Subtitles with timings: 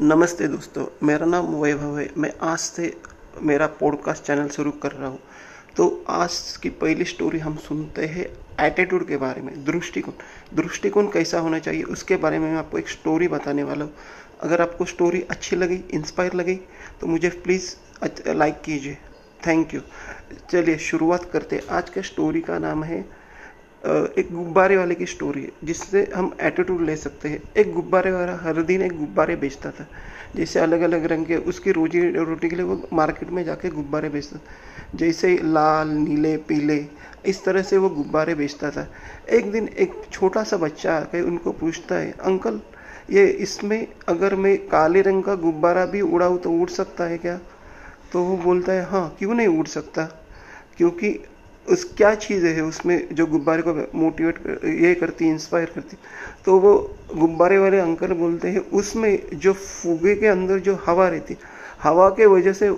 [0.00, 2.92] नमस्ते दोस्तों, मेरा नाम वैभव है। मैं आज से
[3.42, 5.18] मेरा पॉडकास्ट चैनल शुरू कर रहा हूँ।
[5.76, 8.26] तो आज की पहली स्टोरी हम सुनते हैं
[8.60, 10.14] एटीट्यूड के बारे में, दृष्टिकोण।
[10.56, 13.92] दृष्टिकोण कैसा होना चाहिए, उसके बारे में मैं आपको एक स्टोरी बताने वाला हूँ।
[14.40, 16.60] अगर आपको स्टोरी अच्छी लगी इंस्पायर लगी
[17.00, 17.74] तो मुझे प्लीज़
[18.28, 18.98] लाइक कीजिए।
[19.46, 19.80] थैंक यू
[20.50, 23.04] चलिए शुरुआत करते आज के स्टोरी का नाम है
[23.86, 28.34] एक गुब्बारे वाले की स्टोरी है, जिससे हम एटीट्यूड ले सकते हैं। एक गुब्बारे वाला
[28.36, 29.86] हर दिन एक गुब्बारे बेचता था।
[30.36, 34.08] जैसे अलग अलग रंग के, उसकी रोजी रोटी के लिए वो मार्केट में जाके गुब्बारे
[34.08, 36.84] बेचता था। जैसे लाल, नीले, पीले,
[37.26, 38.86] इस तरह से वो गुब्बारे बेचता था।
[39.30, 42.60] एक दिन एक छोटा सा बच्चा आके उनको पूछता है, अंकल,
[43.10, 47.38] ये इसमें अगर मैं काले रंग का गुब्बारा भी उड़ाऊँ तो उड़ सकता है क्या?
[48.12, 50.04] तो वो बोलता है हाँ क्यों नहीं उड़ सकता?
[50.76, 51.18] क्योंकि
[51.68, 55.96] उस क्या चीज़ है उसमें जो गुब्बारे को मोटिवेट कर, ये करती इंस्पायर करती?
[56.44, 56.72] तो वो
[57.14, 61.36] गुब्बारे वाले अंकल बोलते हैं उसमें जो फुगे के अंदर जो हवा रहती
[61.82, 62.68] हवा के वजह से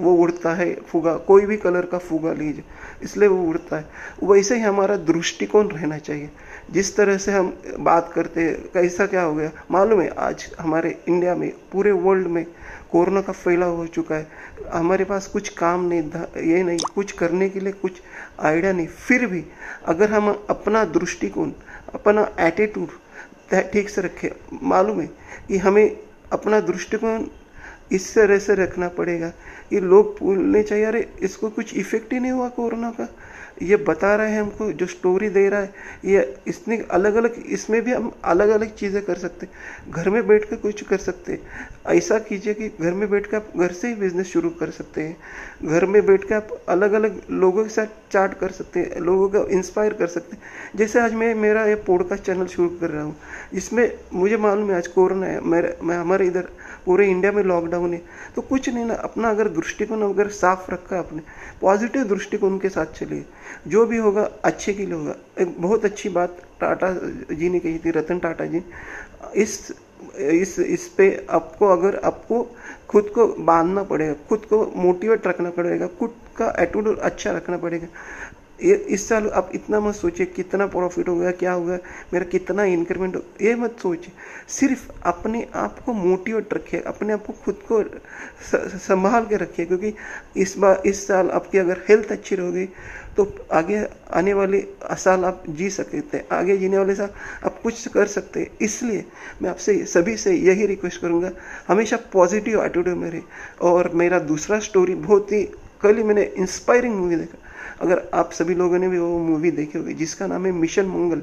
[0.00, 2.64] वो उड़ता है फुगा, कोई भी कलर का फुगा लीजिए
[3.02, 3.84] इसलिए वो उड़ता है।
[4.22, 6.30] वैसे ही हमारा दृष्टिकोण रहना चाहिए।
[6.70, 10.96] जिस तरह से हम बात करते हैं, कैसा क्या हो गया, मालूम है, आज हमारे
[11.08, 12.44] इंडिया में, पूरे वर्ल्ड में
[12.90, 14.26] कोरोना का फैलाव हो चुका है।
[14.72, 16.02] हमारे पास कुछ काम नहीं
[16.42, 18.00] ये नहीं, कुछ करने के लिए कुछ
[18.40, 19.44] आइडिया नहीं। फिर भी
[19.86, 21.52] अगर हम अपना दृष्टिकोण,
[21.94, 22.88] अपना एटीट्यूड
[23.72, 24.28] ठीक से रखें,
[24.62, 25.06] मालूम है
[25.48, 25.96] कि हमें
[26.32, 27.24] अपना दृष्टिकोण
[27.92, 29.32] इस तरह से रखना पड़ेगा।
[29.72, 33.08] ये लोग बोलने चाहिए, अरे, इसको कुछ इफ़ेक्ट ही नहीं हुआ कोरोना का?
[33.62, 35.72] ये बता रहे हैं हमको, जो स्टोरी दे रहा है,
[36.04, 40.26] ये इसने अलग अलग इसमें भी हम अलग अलग चीज़ें कर सकते हैं। घर में
[40.26, 43.72] बैठ कर कुछ कर सकते हैं। ऐसा कीजिए कि घर में बैठ कर आप घर
[43.72, 45.16] से ही बिज़नेस शुरू कर सकते हैं।
[45.64, 49.28] घर में बैठ कर आप अलग अलग लोगों के साथ चार्ट कर सकते हैं, लोगों
[49.28, 50.42] को इंस्पायर कर सकते हैं।
[50.76, 53.16] जैसे आज मैं, मेरा ये पॉडकास्ट चैनल शुरू कर रहा हूँ
[53.54, 56.48] इसमें मुझे मालूम है आज कोरोना है, मेरे, मैं, हमारे इधर
[56.86, 58.00] पूरे इंडिया में लॉकडाउन है।
[58.36, 61.22] तो कुछ नहीं ना, अपना अगर दृष्टिकोण अगर साफ़ रखा अपने
[61.60, 63.24] पॉजिटिव दृष्टिकोण के साथ चलिए।
[63.66, 66.90] जो भी होगा, अच्छे के लिए होगा। एक बहुत अच्छी बात टाटा
[67.34, 68.62] जी ने कही थी, रतन टाटा जी।
[69.36, 69.72] इस
[70.12, 72.42] इस इस पे आपको, अगर आपको
[72.88, 77.86] खुद को बांधना पड़ेगा, खुद को मोटिवेट रखना पड़ेगा, खुद का एटीट्यूड अच्छा रखना पड़ेगा
[78.62, 81.78] इस साल आप इतना मत सोचिए, कितना प्रॉफिट हो गया क्या होगा,
[82.12, 84.12] मेरा कितना इंक्रीमेंट हो, ये मत सोचिए।
[84.50, 87.82] सिर्फ़ अपने आप को मोटिवेट रखिए, अपने आप को खुद को
[88.78, 89.94] संभाल के रखिए, क्योंकि
[90.36, 92.68] इस बार इस साल आपकी अगर हेल्थ अच्छी रहोगी
[93.16, 93.84] तो आगे
[94.14, 94.60] आने वाले
[94.94, 97.10] साल आप जी सकते हैं, आगे जीने वाले साल
[97.44, 99.04] आप कुछ कर सकते हैं। इसलिए
[99.42, 101.30] मैं आपसे सभी से यही रिक्वेस्ट करूँगा,
[101.68, 103.20] हमेशा पॉजिटिव एटीट्यूड में रहे
[103.62, 105.42] और मेरा दूसरा स्टोरी बहुत ही,
[105.82, 107.38] कल ही मैंने इंस्पायरिंग मूवी देखा।
[107.80, 111.22] अगर आप सभी लोगों ने भी वो मूवी देखी होगी, जिसका नाम है मिशन मंगल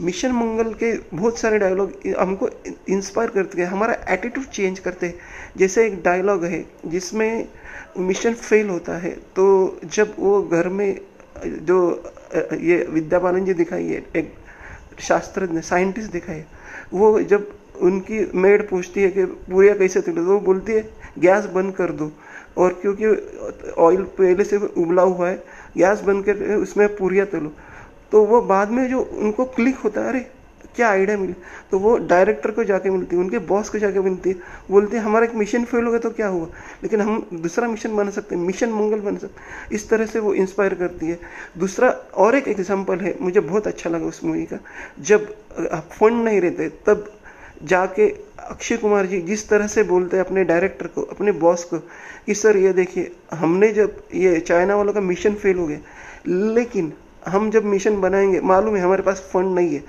[0.00, 2.48] मिशन मंगल के बहुत सारे डायलॉग हमको
[2.88, 5.14] इंस्पायर करते हैं, हमारा एटीट्यूड चेंज करते हैं।
[5.58, 7.48] जैसे एक डायलॉग है, जिसमें
[7.98, 9.46] मिशन फेल होता है तो
[9.86, 11.00] जब वो घर में,
[11.44, 11.78] जो,
[12.60, 14.32] ये विद्या बालन जी दिखाई है एक
[15.00, 16.42] शास्त्रज्ञ साइंटिस्ट दिखाई
[16.92, 20.82] वो जब उनकी मेड पूछती है कि पूरिया कैसे तलो तो वो बोलती है
[21.18, 22.12] गैस बंद कर दो।
[22.58, 23.06] और क्योंकि
[23.78, 25.44] ऑयल पहले से उबला हुआ है,
[25.76, 27.52] गैस बंद कर, उसमें पूरिया तलो।
[28.12, 30.20] तो वो बाद में जो उनको क्लिक होता है, अरे,
[30.76, 31.34] क्या आइडिया मिली?
[31.70, 34.36] तो वो डायरेक्टर को जाके मिलती है, उनके बॉस को जाके मिलती है।
[34.70, 36.46] बोलते हैं, हमारा एक मिशन फेल हो गया तो क्या हुआ?
[36.82, 40.34] लेकिन हम दूसरा मिशन बना सकते हैं मिशन मंगल बना सकते इस तरह से वो
[40.34, 41.18] इंस्पायर करती है।
[41.58, 44.58] दूसरा और एक एग्ज़ाम्पल है, मुझे बहुत अच्छा लगा उस मूवी का।
[45.00, 45.34] जब
[45.92, 47.12] फंड नहीं रहते, तब
[47.62, 48.08] जाके
[48.50, 51.78] अक्षय कुमार जी जिस तरह से बोलते हैं अपने डायरेक्टर को, अपने बॉस को,
[52.26, 55.78] कि सर ये देखिए, हमने जब ये चाइना वालों का मिशन फेल हो गया,
[56.26, 56.92] लेकिन
[57.26, 59.84] हम जब मिशन बनाएँगे, मालूम है हमारे पास फंड नहीं है,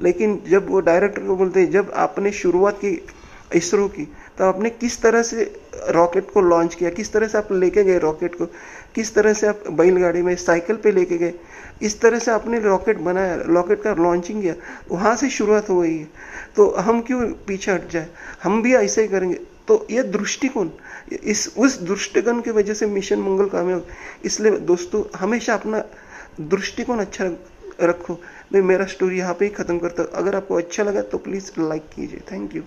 [0.00, 3.06] लेकिन जब वो डायरेक्टर को बोलते हैं, जब आपने शुरुआत की
[3.54, 6.90] इसरो की तो आपने किस तरह से रॉकेट को लॉन्च किया?
[6.90, 8.46] किस तरह से आप लेके गए रॉकेट को?
[8.94, 11.34] किस तरह से आप बैलगाड़ी में साइकिल पे लेके गए?
[11.82, 14.54] इस तरह से आपने रॉकेट बनाया, रॉकेट का लॉन्चिंग किया।
[14.90, 16.08] वहाँ से शुरुआत हो गई है।
[16.56, 18.08] तो हम क्यों पीछे हट जाए?
[18.42, 20.70] हम भी ऐसे ही करेंगे। तो यह दृष्टिकोण,
[21.22, 23.86] इस, उस दृष्टिकोण की वजह से मिशन मंगल कामयाब।
[24.24, 25.84] इसलिए दोस्तों, हमेशा अपना
[26.40, 27.30] दृष्टिकोण अच्छा
[27.80, 28.20] रखो।
[28.52, 31.50] मैं, मेरा स्टोरी यहाँ पे ही ख़त्म करता हूँ। अगर आपको अच्छा लगा तो प्लीज़
[31.58, 32.62] लाइक कीजिए। Thank you